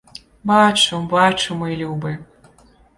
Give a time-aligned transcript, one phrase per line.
[0.51, 2.19] Бачу, бачу, мой любы.